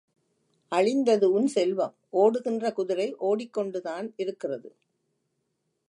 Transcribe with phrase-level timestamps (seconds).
[0.71, 4.69] அழிந்தது உன் செல்வம் ஒடுகின்ற குதிரை ஓடிக்கொண்டுதான் இருக்கிறது.